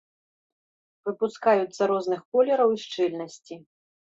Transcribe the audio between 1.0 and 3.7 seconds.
Выпускаюцца розных колераў і шчыльнасці.